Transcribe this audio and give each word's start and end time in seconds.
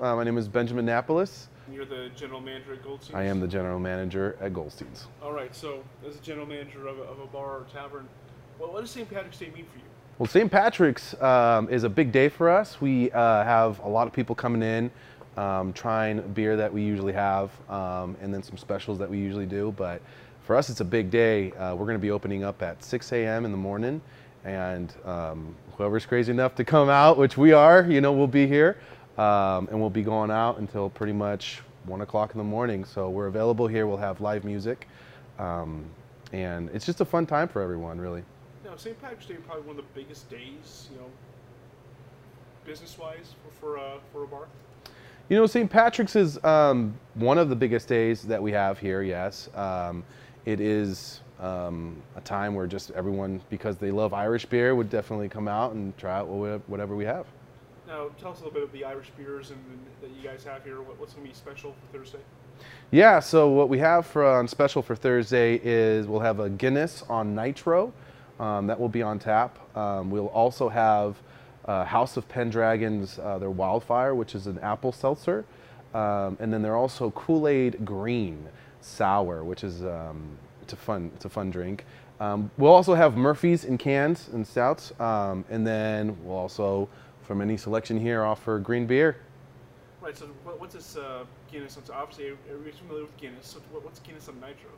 Uh, 0.00 0.14
my 0.14 0.22
name 0.22 0.38
is 0.38 0.46
Benjamin 0.46 0.86
Napoles. 0.86 1.48
You're 1.72 1.84
the 1.84 2.08
general 2.14 2.40
manager 2.40 2.74
at 2.74 2.84
Goldstein's? 2.84 3.16
I 3.16 3.24
am 3.24 3.40
the 3.40 3.48
general 3.48 3.80
manager 3.80 4.36
at 4.40 4.54
Goldstein's. 4.54 5.08
All 5.20 5.32
right, 5.32 5.52
so 5.54 5.82
as 6.06 6.14
a 6.14 6.20
general 6.20 6.46
manager 6.46 6.86
of 6.86 6.98
a, 6.98 7.02
of 7.02 7.18
a 7.18 7.26
bar 7.26 7.56
or 7.56 7.66
tavern, 7.72 8.08
what, 8.58 8.72
what 8.72 8.82
does 8.82 8.92
St. 8.92 9.10
Patrick's 9.10 9.38
Day 9.38 9.46
mean 9.46 9.64
for 9.64 9.78
you? 9.78 9.84
Well, 10.18 10.28
St. 10.28 10.48
Patrick's 10.50 11.20
um, 11.20 11.68
is 11.68 11.82
a 11.82 11.88
big 11.88 12.12
day 12.12 12.28
for 12.28 12.48
us. 12.48 12.80
We 12.80 13.10
uh, 13.10 13.42
have 13.42 13.80
a 13.80 13.88
lot 13.88 14.06
of 14.06 14.12
people 14.12 14.36
coming 14.36 14.62
in, 14.62 14.88
um, 15.36 15.72
trying 15.72 16.20
beer 16.32 16.56
that 16.56 16.72
we 16.72 16.82
usually 16.82 17.12
have, 17.14 17.50
um, 17.68 18.16
and 18.22 18.32
then 18.32 18.42
some 18.44 18.56
specials 18.56 19.00
that 19.00 19.10
we 19.10 19.18
usually 19.18 19.46
do. 19.46 19.74
But 19.76 20.00
for 20.44 20.54
us, 20.54 20.70
it's 20.70 20.80
a 20.80 20.84
big 20.84 21.10
day. 21.10 21.50
Uh, 21.52 21.74
we're 21.74 21.86
going 21.86 21.98
to 21.98 22.02
be 22.02 22.12
opening 22.12 22.44
up 22.44 22.62
at 22.62 22.84
6 22.84 23.12
a.m. 23.12 23.44
in 23.44 23.50
the 23.50 23.58
morning, 23.58 24.00
and 24.44 24.94
um, 25.04 25.56
whoever's 25.76 26.06
crazy 26.06 26.30
enough 26.30 26.54
to 26.54 26.64
come 26.64 26.88
out, 26.88 27.18
which 27.18 27.36
we 27.36 27.52
are, 27.52 27.84
you 27.88 28.00
know, 28.00 28.12
we'll 28.12 28.28
be 28.28 28.46
here. 28.46 28.78
Um, 29.18 29.66
and 29.70 29.80
we'll 29.80 29.90
be 29.90 30.02
going 30.02 30.30
out 30.30 30.58
until 30.58 30.88
pretty 30.88 31.12
much 31.12 31.60
one 31.84 32.02
o'clock 32.02 32.32
in 32.32 32.38
the 32.38 32.44
morning. 32.44 32.84
So 32.84 33.10
we're 33.10 33.26
available 33.26 33.66
here. 33.66 33.86
We'll 33.86 33.96
have 33.96 34.20
live 34.20 34.44
music, 34.44 34.86
um, 35.38 35.84
and 36.32 36.70
it's 36.72 36.86
just 36.86 37.00
a 37.00 37.04
fun 37.04 37.26
time 37.26 37.48
for 37.48 37.60
everyone, 37.60 38.00
really. 38.00 38.22
Now, 38.64 38.76
St. 38.76 39.00
Patrick's 39.00 39.26
Day 39.26 39.34
is 39.34 39.40
probably 39.44 39.62
one 39.62 39.76
of 39.76 39.84
the 39.84 40.00
biggest 40.00 40.30
days, 40.30 40.88
you 40.92 40.98
know, 40.98 41.06
business-wise 42.64 43.34
for 43.42 43.50
for, 43.60 43.78
uh, 43.78 43.98
for 44.12 44.22
a 44.22 44.26
bar. 44.26 44.46
You 45.28 45.36
know, 45.36 45.46
St. 45.46 45.68
Patrick's 45.68 46.16
is 46.16 46.42
um, 46.44 46.94
one 47.14 47.38
of 47.38 47.48
the 47.48 47.56
biggest 47.56 47.88
days 47.88 48.22
that 48.22 48.42
we 48.42 48.52
have 48.52 48.78
here. 48.78 49.02
Yes, 49.02 49.48
um, 49.54 50.04
it 50.46 50.60
is 50.60 51.20
um, 51.40 51.96
a 52.16 52.20
time 52.20 52.54
where 52.54 52.66
just 52.66 52.92
everyone, 52.92 53.40
because 53.50 53.78
they 53.78 53.90
love 53.90 54.14
Irish 54.14 54.46
beer, 54.46 54.74
would 54.74 54.90
definitely 54.90 55.28
come 55.28 55.48
out 55.48 55.72
and 55.72 55.96
try 55.98 56.18
out 56.18 56.28
whatever 56.28 56.94
we 56.94 57.04
have. 57.04 57.26
Now, 57.88 58.10
tell 58.20 58.32
us 58.32 58.40
a 58.40 58.44
little 58.44 58.52
bit 58.52 58.62
of 58.62 58.72
the 58.72 58.84
Irish 58.84 59.08
beers 59.16 59.50
and, 59.50 59.58
and 59.70 59.80
that 60.02 60.10
you 60.14 60.22
guys 60.22 60.44
have 60.44 60.62
here. 60.62 60.82
What, 60.82 61.00
what's 61.00 61.14
going 61.14 61.26
to 61.26 61.32
be 61.32 61.34
special 61.34 61.72
for 61.72 61.98
Thursday? 61.98 62.18
Yeah, 62.90 63.18
so 63.18 63.48
what 63.48 63.70
we 63.70 63.78
have 63.78 64.06
for 64.06 64.26
on 64.26 64.46
special 64.46 64.82
for 64.82 64.94
Thursday 64.94 65.58
is 65.64 66.06
we'll 66.06 66.20
have 66.20 66.38
a 66.38 66.50
Guinness 66.50 67.02
on 67.08 67.34
Nitro. 67.34 67.94
Um, 68.38 68.66
that 68.66 68.78
will 68.78 68.90
be 68.90 69.00
on 69.00 69.18
tap. 69.18 69.58
Um, 69.74 70.10
we'll 70.10 70.26
also 70.26 70.68
have 70.68 71.16
uh, 71.64 71.86
House 71.86 72.18
of 72.18 72.28
Pendragon's 72.28 73.18
uh, 73.18 73.38
their 73.38 73.50
Wildfire, 73.50 74.14
which 74.14 74.34
is 74.34 74.46
an 74.46 74.58
apple 74.58 74.92
seltzer, 74.92 75.46
um, 75.94 76.36
and 76.40 76.52
then 76.52 76.60
they're 76.60 76.76
also 76.76 77.10
Kool-Aid 77.12 77.86
Green 77.86 78.48
Sour, 78.82 79.44
which 79.44 79.64
is 79.64 79.82
um, 79.82 80.36
it's 80.62 80.74
a 80.74 80.76
fun 80.76 81.10
it's 81.14 81.24
a 81.24 81.28
fun 81.28 81.50
drink. 81.50 81.84
Um, 82.20 82.50
we'll 82.58 82.72
also 82.72 82.94
have 82.94 83.16
Murphy's 83.16 83.64
in 83.64 83.78
cans 83.78 84.28
and 84.32 84.46
stouts, 84.46 84.92
um, 85.00 85.44
and 85.50 85.66
then 85.66 86.16
we'll 86.22 86.36
also 86.36 86.88
from 87.28 87.42
any 87.42 87.58
selection 87.58 88.00
here 88.00 88.24
offer 88.24 88.58
green 88.58 88.86
beer. 88.86 89.18
Right. 90.00 90.16
So 90.16 90.26
what's 90.56 90.74
this 90.74 90.96
uh, 90.96 91.24
Guinness? 91.52 91.78
So 91.84 91.92
obviously 91.92 92.32
everybody's 92.48 92.78
familiar 92.78 93.02
with 93.02 93.16
Guinness. 93.18 93.46
So 93.46 93.60
what's 93.70 94.00
Guinness 94.00 94.28
on 94.28 94.36
Nitro? 94.36 94.70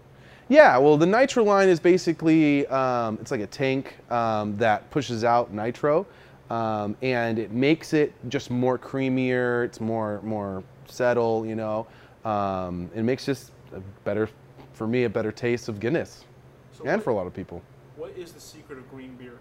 Yeah, 0.49 0.77
well, 0.79 0.97
the 0.97 1.07
nitro 1.07 1.45
line 1.45 1.69
is 1.69 1.79
basically 1.79 2.67
um, 2.67 3.19
it's 3.21 3.31
like 3.31 3.41
a 3.41 3.47
tank 3.47 3.95
um, 4.11 4.57
that 4.57 4.91
pushes 4.91 5.23
out 5.23 5.53
nitro, 5.53 6.05
um, 6.51 6.97
and 7.03 7.39
it 7.39 7.53
makes 7.53 7.93
it 7.93 8.13
just 8.29 8.51
more 8.51 8.77
creamier. 8.77 9.65
It's 9.65 9.81
more 9.81 10.21
more 10.23 10.65
settle, 10.87 11.47
you 11.47 11.55
know. 11.55 11.87
Um, 12.25 12.91
it 12.97 13.05
makes 13.05 13.25
just 13.25 13.53
a 13.73 13.81
better, 14.03 14.29
for 14.73 14.89
me, 14.89 15.05
a 15.05 15.09
better 15.09 15.31
taste 15.31 15.69
of 15.69 15.79
Guinness, 15.79 16.25
so 16.73 16.83
and 16.83 16.97
what, 16.97 17.05
for 17.05 17.11
a 17.11 17.15
lot 17.15 17.29
of 17.29 17.35
people. 17.35 17.63
What 17.95 18.11
is 18.17 18.33
the 18.33 18.41
secret 18.41 18.79
of 18.79 18.91
green 18.91 19.15
beer? 19.15 19.39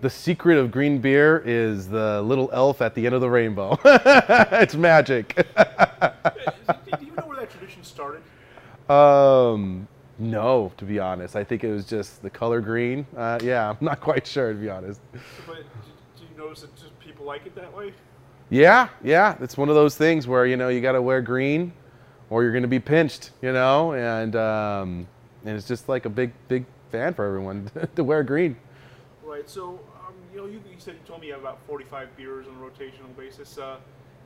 The 0.00 0.08
secret 0.08 0.56
of 0.56 0.70
green 0.70 0.98
beer 0.98 1.42
is 1.44 1.86
the 1.86 2.22
little 2.22 2.48
elf 2.54 2.80
at 2.80 2.94
the 2.94 3.04
end 3.04 3.14
of 3.14 3.20
the 3.20 3.28
rainbow. 3.28 3.78
it's 3.84 4.74
magic. 4.74 5.34
do 5.56 7.04
you 7.04 7.12
know 7.12 7.24
where 7.26 7.36
that 7.36 7.50
tradition 7.50 7.84
started? 7.84 8.22
Um, 8.90 9.86
no, 10.18 10.72
to 10.78 10.86
be 10.86 10.98
honest. 10.98 11.36
I 11.36 11.44
think 11.44 11.64
it 11.64 11.70
was 11.70 11.84
just 11.84 12.22
the 12.22 12.30
color 12.30 12.62
green. 12.62 13.06
Uh, 13.14 13.38
yeah, 13.42 13.68
I'm 13.70 13.76
not 13.84 14.00
quite 14.00 14.26
sure 14.26 14.54
to 14.54 14.58
be 14.58 14.70
honest. 14.70 15.02
But 15.46 15.64
do 16.16 16.22
you 16.22 16.38
notice 16.38 16.62
that 16.62 16.74
just 16.76 16.98
people 16.98 17.26
like 17.26 17.44
it 17.44 17.54
that 17.56 17.74
way? 17.76 17.92
Yeah, 18.48 18.88
yeah. 19.04 19.36
It's 19.40 19.58
one 19.58 19.68
of 19.68 19.74
those 19.74 19.96
things 19.96 20.26
where 20.26 20.46
you 20.46 20.56
know 20.56 20.68
you 20.68 20.80
got 20.80 20.92
to 20.92 21.02
wear 21.02 21.20
green, 21.20 21.74
or 22.30 22.42
you're 22.42 22.52
going 22.52 22.62
to 22.62 22.68
be 22.68 22.80
pinched. 22.80 23.32
You 23.42 23.52
know, 23.52 23.92
and 23.92 24.34
um, 24.34 25.06
and 25.44 25.56
it's 25.56 25.68
just 25.68 25.90
like 25.90 26.06
a 26.06 26.10
big 26.10 26.32
big 26.48 26.64
fan 26.90 27.12
for 27.12 27.26
everyone 27.26 27.70
to 27.96 28.02
wear 28.02 28.22
green. 28.22 28.56
Right. 29.22 29.48
So 29.48 29.78
you 30.32 30.40
know, 30.40 30.46
you, 30.46 30.60
you, 30.70 30.78
said 30.78 30.94
you 30.94 31.00
told 31.06 31.20
me 31.20 31.28
you 31.28 31.32
have 31.32 31.42
about 31.42 31.58
45 31.66 32.16
beers 32.16 32.46
on 32.46 32.54
a 32.54 32.58
rotational 32.58 33.14
basis. 33.16 33.58
Uh, 33.58 33.76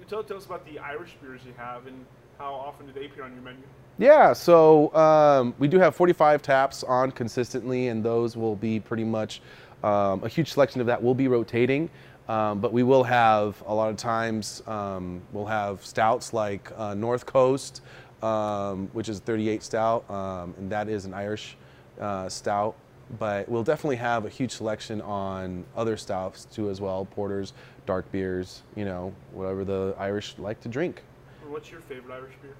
tell, 0.08 0.22
tell 0.22 0.36
us 0.36 0.46
about 0.46 0.64
the 0.66 0.78
Irish 0.78 1.16
beers 1.22 1.40
you 1.46 1.52
have 1.56 1.86
and 1.86 2.04
how 2.38 2.52
often 2.52 2.86
do 2.86 2.92
they 2.92 3.06
appear 3.06 3.24
on 3.24 3.32
your 3.32 3.42
menu? 3.42 3.62
Yeah, 3.98 4.32
so 4.32 4.94
um, 4.94 5.54
we 5.58 5.68
do 5.68 5.78
have 5.78 5.94
45 5.94 6.42
taps 6.42 6.82
on 6.82 7.12
consistently, 7.12 7.88
and 7.88 8.04
those 8.04 8.36
will 8.36 8.56
be 8.56 8.80
pretty 8.80 9.04
much 9.04 9.40
um, 9.84 10.24
a 10.24 10.28
huge 10.28 10.50
selection 10.50 10.80
of 10.80 10.86
that 10.88 11.00
will 11.00 11.14
be 11.14 11.28
rotating. 11.28 11.88
Um, 12.28 12.58
but 12.58 12.72
we 12.72 12.82
will 12.82 13.04
have 13.04 13.62
a 13.66 13.74
lot 13.74 13.90
of 13.90 13.96
times 13.96 14.62
um, 14.66 15.20
we'll 15.32 15.44
have 15.44 15.84
stouts 15.84 16.32
like 16.32 16.72
uh, 16.76 16.94
North 16.94 17.26
Coast, 17.26 17.82
um, 18.22 18.88
which 18.94 19.08
is 19.10 19.20
38 19.20 19.62
stout, 19.62 20.10
um, 20.10 20.54
and 20.56 20.70
that 20.70 20.88
is 20.88 21.04
an 21.04 21.12
Irish 21.12 21.56
uh, 22.00 22.28
stout. 22.28 22.74
But 23.18 23.48
we'll 23.48 23.62
definitely 23.62 23.96
have 23.96 24.24
a 24.24 24.28
huge 24.28 24.50
selection 24.50 25.00
on 25.02 25.64
other 25.76 25.96
stouts 25.96 26.46
too 26.46 26.70
as 26.70 26.80
well, 26.80 27.04
porters, 27.04 27.52
dark 27.86 28.10
beers, 28.10 28.62
you 28.76 28.84
know, 28.84 29.12
whatever 29.32 29.64
the 29.64 29.94
Irish 29.98 30.34
like 30.38 30.60
to 30.62 30.68
drink. 30.68 31.02
What's 31.48 31.70
your 31.70 31.80
favorite 31.80 32.14
Irish 32.14 32.34
beer? 32.42 32.54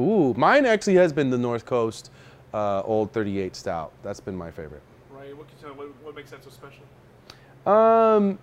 Ooh, 0.00 0.34
mine 0.34 0.66
actually 0.66 0.94
has 0.94 1.12
been 1.12 1.30
the 1.30 1.38
North 1.38 1.64
Coast 1.64 2.10
uh, 2.54 2.82
Old 2.82 3.12
38 3.12 3.56
Stout. 3.56 3.92
That's 4.02 4.20
been 4.20 4.36
my 4.36 4.50
favorite. 4.50 4.82
Right. 5.10 5.36
What, 5.36 5.46
can 5.48 5.68
you 5.68 5.74
what, 5.74 6.04
what 6.04 6.14
makes 6.14 6.30
that 6.30 6.44
so 6.44 6.50
special? 6.50 6.82
Um, 7.66 8.38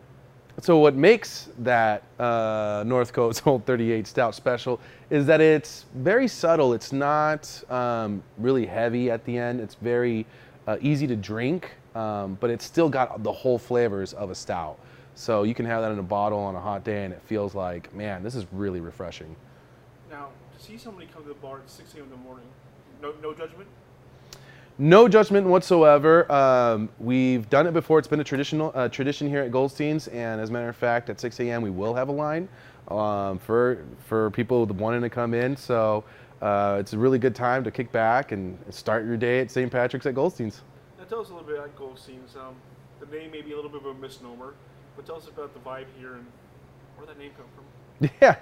so 0.59 0.79
what 0.79 0.95
makes 0.95 1.49
that 1.59 2.03
uh, 2.19 2.83
North 2.85 3.13
Coast 3.13 3.43
Old 3.47 3.65
38 3.65 4.07
Stout 4.07 4.35
special 4.35 4.79
is 5.09 5.25
that 5.27 5.39
it's 5.39 5.85
very 5.95 6.27
subtle. 6.27 6.73
It's 6.73 6.91
not 6.91 7.63
um, 7.71 8.23
really 8.37 8.65
heavy 8.65 9.11
at 9.11 9.23
the 9.25 9.37
end. 9.37 9.59
It's 9.59 9.75
very 9.75 10.25
uh, 10.67 10.77
easy 10.81 11.07
to 11.07 11.15
drink, 11.15 11.71
um, 11.95 12.37
but 12.39 12.49
it's 12.49 12.65
still 12.65 12.89
got 12.89 13.23
the 13.23 13.31
whole 13.31 13.57
flavors 13.57 14.13
of 14.13 14.29
a 14.29 14.35
stout. 14.35 14.77
So 15.15 15.43
you 15.43 15.55
can 15.55 15.65
have 15.65 15.81
that 15.81 15.91
in 15.91 15.97
a 15.97 16.03
bottle 16.03 16.39
on 16.39 16.55
a 16.55 16.59
hot 16.59 16.83
day, 16.83 17.05
and 17.05 17.13
it 17.13 17.21
feels 17.25 17.55
like, 17.55 17.93
man, 17.95 18.21
this 18.21 18.35
is 18.35 18.45
really 18.51 18.81
refreshing. 18.81 19.35
Now, 20.11 20.29
to 20.55 20.63
see 20.63 20.77
somebody 20.77 21.07
come 21.11 21.23
to 21.23 21.29
the 21.29 21.35
bar 21.35 21.59
at 21.59 21.69
6 21.69 21.93
a.m. 21.95 22.03
in 22.03 22.09
the 22.11 22.17
morning, 22.17 22.45
no, 23.01 23.13
no 23.23 23.33
judgment? 23.33 23.67
No 24.77 25.07
judgment 25.07 25.47
whatsoever. 25.47 26.31
Um, 26.31 26.89
we've 26.99 27.49
done 27.49 27.65
it 27.65 27.73
before. 27.73 27.97
It's 27.97 28.07
been 28.07 28.19
a 28.19 28.23
traditional 28.23 28.71
uh, 28.75 28.89
tradition 28.89 29.27
here 29.27 29.41
at 29.41 29.51
Goldstein's, 29.51 30.07
and 30.09 30.39
as 30.39 30.49
a 30.49 30.53
matter 30.53 30.69
of 30.69 30.75
fact, 30.75 31.09
at 31.09 31.19
6 31.19 31.39
a.m. 31.39 31.63
we 31.63 31.71
will 31.71 31.95
have 31.95 32.09
a 32.09 32.11
line 32.11 32.47
um, 32.89 33.39
for 33.39 33.83
for 34.05 34.29
people 34.31 34.65
wanting 34.67 35.01
to 35.01 35.09
come 35.09 35.33
in. 35.33 35.57
So 35.57 36.03
uh, 36.41 36.77
it's 36.79 36.93
a 36.93 36.97
really 36.97 37.19
good 37.19 37.35
time 37.35 37.63
to 37.63 37.71
kick 37.71 37.91
back 37.91 38.31
and 38.31 38.57
start 38.69 39.05
your 39.05 39.17
day 39.17 39.39
at 39.39 39.51
St. 39.51 39.71
Patrick's 39.71 40.05
at 40.05 40.15
Goldstein's. 40.15 40.61
Now 40.97 41.05
tell 41.05 41.21
us 41.21 41.29
a 41.29 41.33
little 41.33 41.47
bit 41.47 41.57
about 41.57 41.75
Goldstein's. 41.75 42.35
Um, 42.35 42.55
the 42.99 43.05
name 43.17 43.31
may 43.31 43.41
be 43.41 43.53
a 43.53 43.55
little 43.55 43.71
bit 43.71 43.81
of 43.81 43.87
a 43.87 43.93
misnomer, 43.93 44.53
but 44.95 45.05
tell 45.05 45.15
us 45.15 45.27
about 45.27 45.53
the 45.53 45.59
vibe 45.59 45.85
here 45.99 46.15
and 46.15 46.25
where 46.97 47.07
that 47.07 47.17
name 47.17 47.31
come 47.37 47.45
from. 47.55 47.63
Yeah. 48.21 48.35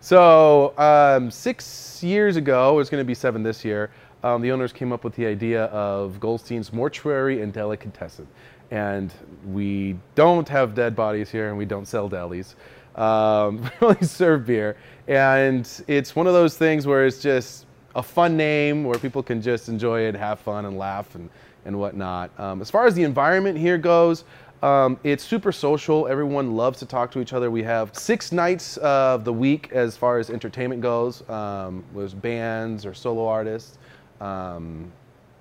So 0.00 0.76
um, 0.78 1.30
six 1.30 2.02
years 2.02 2.36
ago, 2.36 2.78
it's 2.80 2.90
going 2.90 3.00
to 3.00 3.06
be 3.06 3.14
seven 3.14 3.42
this 3.42 3.64
year, 3.64 3.90
um, 4.24 4.40
the 4.40 4.52
owners 4.52 4.72
came 4.72 4.92
up 4.92 5.04
with 5.04 5.14
the 5.14 5.26
idea 5.26 5.64
of 5.66 6.20
Goldstein's 6.20 6.72
Mortuary 6.72 7.42
and 7.42 7.52
Delicatessen. 7.52 8.26
And 8.70 9.12
we 9.52 9.96
don't 10.14 10.48
have 10.48 10.74
dead 10.74 10.94
bodies 10.94 11.30
here 11.30 11.48
and 11.48 11.58
we 11.58 11.64
don't 11.64 11.86
sell 11.86 12.08
delis. 12.08 12.54
Um, 12.96 13.62
we 13.80 13.88
only 13.88 14.06
serve 14.06 14.46
beer. 14.46 14.76
And 15.08 15.68
it's 15.88 16.14
one 16.14 16.26
of 16.26 16.32
those 16.32 16.56
things 16.56 16.86
where 16.86 17.06
it's 17.06 17.20
just 17.20 17.66
a 17.94 18.02
fun 18.02 18.36
name 18.36 18.84
where 18.84 18.98
people 18.98 19.22
can 19.22 19.42
just 19.42 19.68
enjoy 19.68 20.02
it, 20.02 20.14
have 20.14 20.40
fun 20.40 20.64
and 20.64 20.78
laugh 20.78 21.14
and, 21.14 21.28
and 21.64 21.78
whatnot. 21.78 22.30
Um, 22.38 22.60
as 22.60 22.70
far 22.70 22.86
as 22.86 22.94
the 22.94 23.02
environment 23.02 23.58
here 23.58 23.78
goes, 23.78 24.24
um, 24.62 24.98
it's 25.02 25.24
super 25.24 25.50
social. 25.50 26.06
Everyone 26.06 26.54
loves 26.54 26.78
to 26.78 26.86
talk 26.86 27.10
to 27.12 27.20
each 27.20 27.32
other. 27.32 27.50
We 27.50 27.64
have 27.64 27.96
six 27.96 28.30
nights 28.30 28.76
of 28.76 29.24
the 29.24 29.32
week 29.32 29.70
as 29.72 29.96
far 29.96 30.18
as 30.18 30.30
entertainment 30.30 30.80
goes, 30.80 31.28
um, 31.28 31.84
with 31.92 32.20
bands 32.22 32.86
or 32.86 32.94
solo 32.94 33.26
artists. 33.26 33.78
Um, 34.20 34.92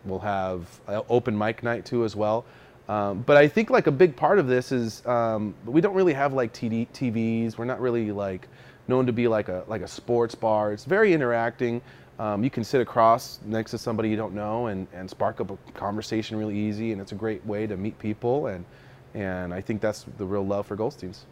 we'll 0.06 0.20
have 0.20 0.68
open 0.88 1.38
mic 1.38 1.62
night 1.62 1.86
too 1.86 2.04
as 2.04 2.16
well. 2.16 2.46
Um, 2.90 3.22
but 3.22 3.38
I 3.38 3.48
think 3.48 3.70
like 3.70 3.88
a 3.88 3.92
big 3.92 4.16
part 4.16 4.40
of 4.40 4.48
this 4.48 4.72
is 4.72 5.06
um, 5.06 5.54
we 5.66 5.82
don't 5.82 5.94
really 5.96 6.14
have 6.14 6.34
like 6.34 6.54
TD, 6.54 6.88
TVs. 6.90 7.58
We're 7.58 7.66
not 7.66 7.80
really 7.80 8.12
like 8.12 8.48
known 8.88 9.06
to 9.06 9.14
be 9.14 9.28
like 9.28 9.48
a 9.48 9.64
like 9.68 9.82
a 9.82 9.88
sports 9.88 10.36
bar. 10.36 10.74
It's 10.74 10.86
very 10.86 11.14
interacting. 11.14 11.82
Um, 12.20 12.44
you 12.44 12.50
can 12.50 12.64
sit 12.64 12.82
across 12.82 13.40
next 13.46 13.72
to 13.72 13.78
somebody 13.78 14.10
you 14.10 14.18
don't 14.18 14.36
know 14.36 14.68
and, 14.68 14.88
and 14.94 15.10
spark 15.10 15.42
up 15.42 15.50
a 15.50 15.58
conversation 15.72 16.38
really 16.38 16.58
easy, 16.58 16.92
and 16.92 17.02
it's 17.02 17.14
a 17.14 17.16
great 17.16 17.44
way 17.46 17.66
to 17.66 17.78
meet 17.78 17.98
people 17.98 18.48
and 18.48 18.66
and 19.14 19.54
I 19.54 19.62
think 19.62 19.82
that's 19.82 20.06
the 20.18 20.26
real 20.26 20.46
love 20.46 20.68
for 20.68 20.76
Goldstein's. 20.76 21.26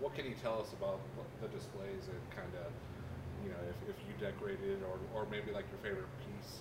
What 0.00 0.14
can 0.14 0.24
you 0.24 0.34
tell 0.42 0.60
us 0.60 0.72
about 0.72 1.00
the 1.42 1.48
displays 1.48 2.08
and 2.08 2.20
kind 2.34 2.52
of, 2.64 2.72
you 3.44 3.50
know, 3.50 3.60
if, 3.68 3.90
if 3.90 3.96
you 4.08 4.14
decorated 4.24 4.78
or, 4.84 5.20
or 5.20 5.26
maybe 5.30 5.52
like 5.52 5.66
your 5.70 5.80
favorite 5.82 6.08
piece? 6.24 6.60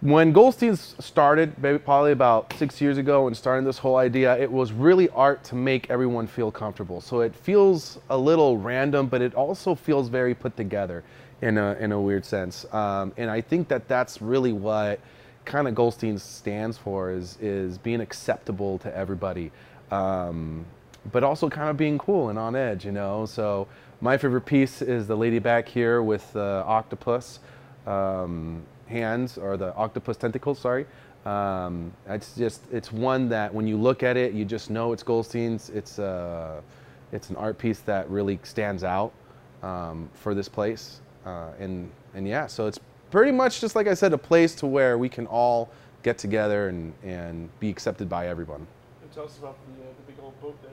When 0.00 0.32
Goldstein 0.32 0.76
started, 0.76 1.54
probably 1.84 2.12
about 2.12 2.54
six 2.54 2.80
years 2.80 2.96
ago, 2.96 3.26
and 3.26 3.36
starting 3.36 3.66
this 3.66 3.78
whole 3.78 3.96
idea, 3.96 4.36
it 4.38 4.50
was 4.50 4.72
really 4.72 5.10
art 5.10 5.44
to 5.44 5.54
make 5.54 5.90
everyone 5.90 6.26
feel 6.26 6.50
comfortable. 6.50 7.02
So 7.02 7.20
it 7.20 7.34
feels 7.34 7.98
a 8.08 8.16
little 8.16 8.56
random, 8.56 9.08
but 9.08 9.20
it 9.20 9.34
also 9.34 9.74
feels 9.74 10.08
very 10.08 10.34
put 10.34 10.56
together 10.56 11.04
in 11.42 11.58
a 11.58 11.74
in 11.74 11.92
a 11.92 12.00
weird 12.00 12.24
sense. 12.24 12.64
Um, 12.72 13.12
and 13.18 13.30
I 13.30 13.42
think 13.42 13.68
that 13.68 13.88
that's 13.88 14.22
really 14.22 14.52
what 14.52 15.00
kind 15.44 15.68
of 15.68 15.74
Goldstein 15.74 16.18
stands 16.18 16.78
for 16.78 17.10
is 17.10 17.36
is 17.40 17.76
being 17.76 18.00
acceptable 18.00 18.78
to 18.78 18.96
everybody, 18.96 19.52
um, 19.90 20.64
but 21.12 21.24
also 21.24 21.50
kind 21.50 21.68
of 21.68 21.76
being 21.76 21.98
cool 21.98 22.30
and 22.30 22.38
on 22.38 22.56
edge, 22.56 22.86
you 22.86 22.92
know. 22.92 23.26
So 23.26 23.68
my 24.00 24.16
favorite 24.16 24.46
piece 24.46 24.80
is 24.80 25.06
the 25.06 25.16
lady 25.16 25.40
back 25.40 25.68
here 25.68 26.02
with 26.02 26.32
the 26.32 26.64
octopus. 26.66 27.40
Um, 27.86 28.62
hands 28.90 29.38
or 29.38 29.56
the 29.56 29.74
octopus 29.74 30.16
tentacles, 30.16 30.58
sorry. 30.58 30.86
Um, 31.24 31.92
it's 32.08 32.34
just, 32.34 32.62
it's 32.72 32.92
one 32.92 33.28
that 33.28 33.52
when 33.52 33.66
you 33.66 33.76
look 33.76 34.02
at 34.02 34.16
it, 34.16 34.32
you 34.32 34.44
just 34.44 34.70
know 34.70 34.92
it's 34.92 35.02
Goldstein's. 35.02 35.70
It's, 35.70 35.98
uh, 35.98 36.60
it's 37.12 37.30
an 37.30 37.36
art 37.36 37.58
piece 37.58 37.80
that 37.80 38.08
really 38.10 38.38
stands 38.42 38.84
out 38.84 39.12
um, 39.62 40.08
for 40.14 40.34
this 40.34 40.48
place. 40.48 41.00
Uh, 41.26 41.50
and, 41.58 41.90
and 42.14 42.26
yeah, 42.26 42.46
so 42.46 42.66
it's 42.66 42.80
pretty 43.10 43.32
much 43.32 43.60
just 43.60 43.76
like 43.76 43.86
I 43.86 43.94
said, 43.94 44.12
a 44.12 44.18
place 44.18 44.54
to 44.56 44.66
where 44.66 44.96
we 44.98 45.08
can 45.08 45.26
all 45.26 45.70
get 46.02 46.16
together 46.16 46.68
and, 46.68 46.92
and 47.02 47.48
be 47.60 47.68
accepted 47.68 48.08
by 48.08 48.28
everyone. 48.28 48.66
And 49.02 49.12
tell 49.12 49.24
us 49.24 49.38
about 49.38 49.56
the, 49.76 49.82
uh, 49.82 49.86
the 50.06 50.12
big 50.12 50.22
old 50.22 50.40
boat 50.40 50.56
there. 50.62 50.70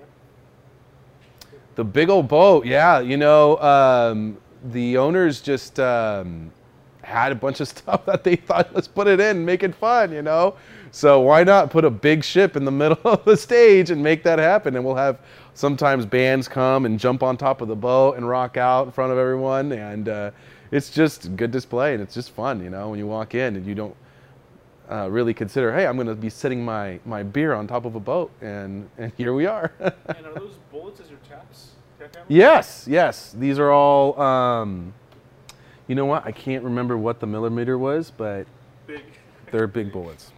The 1.75 1.83
big 1.83 2.09
old 2.09 2.27
boat, 2.27 2.65
yeah. 2.65 2.99
You 2.99 3.17
know, 3.17 3.57
um, 3.57 4.37
the 4.71 4.97
owners 4.97 5.41
just 5.41 5.79
um, 5.79 6.51
had 7.07 7.31
a 7.31 7.35
bunch 7.35 7.61
of 7.61 7.67
stuff 7.75 8.05
that 8.05 8.23
they 8.23 8.35
thought, 8.35 8.73
let's 8.75 8.87
put 8.87 9.07
it 9.07 9.19
in, 9.19 9.45
make 9.45 9.63
it 9.63 9.73
fun, 9.73 10.11
you 10.11 10.21
know? 10.21 10.55
So 10.91 11.21
why 11.21 11.43
not 11.43 11.69
put 11.69 11.85
a 11.85 11.89
big 11.89 12.23
ship 12.23 12.55
in 12.55 12.65
the 12.65 12.71
middle 12.83 12.99
of 13.05 13.23
the 13.25 13.37
stage 13.37 13.89
and 13.89 14.03
make 14.03 14.23
that 14.23 14.39
happen? 14.39 14.75
And 14.75 14.85
we'll 14.85 14.95
have 14.95 15.19
sometimes 15.53 16.05
bands 16.05 16.47
come 16.47 16.85
and 16.85 16.99
jump 16.99 17.23
on 17.23 17.37
top 17.37 17.61
of 17.61 17.69
the 17.69 17.75
boat 17.75 18.17
and 18.17 18.27
rock 18.27 18.57
out 18.57 18.87
in 18.87 18.91
front 18.91 19.11
of 19.11 19.17
everyone. 19.17 19.71
And 19.71 20.09
uh, 20.09 20.31
it's 20.71 20.89
just 20.89 21.35
good 21.37 21.51
display 21.51 21.93
and 21.93 22.03
it's 22.03 22.13
just 22.13 22.31
fun, 22.31 22.61
you 22.61 22.69
know, 22.69 22.89
when 22.89 22.99
you 22.99 23.07
walk 23.07 23.35
in 23.35 23.55
and 23.55 23.65
you 23.65 23.73
don't 23.73 23.95
uh, 24.91 25.09
really 25.09 25.33
consider, 25.33 25.73
hey, 25.73 25.87
I'm 25.87 25.95
going 25.95 26.07
to 26.07 26.15
be 26.15 26.29
sitting 26.29 26.63
my, 26.63 26.99
my 27.05 27.23
beer 27.23 27.53
on 27.53 27.67
top 27.67 27.85
of 27.85 27.95
a 27.95 27.99
boat. 28.01 28.31
And, 28.41 28.89
and 28.97 29.13
here 29.15 29.33
we 29.33 29.45
are. 29.45 29.71
and 29.79 30.25
are 30.25 30.33
those 30.33 30.55
bullets 30.71 30.99
as 30.99 31.09
your 31.09 31.19
taps? 31.29 31.71
Yes, 32.27 32.85
yes. 32.89 33.33
These 33.37 33.59
are 33.59 33.71
all. 33.71 34.19
Um, 34.19 34.93
you 35.87 35.95
know 35.95 36.05
what? 36.05 36.25
I 36.25 36.31
can't 36.31 36.63
remember 36.63 36.97
what 36.97 37.19
the 37.19 37.27
millimeter 37.27 37.77
was, 37.77 38.11
but 38.11 38.45
Big. 38.85 39.03
they're 39.51 39.67
big 39.67 39.91
bullets. 39.91 40.31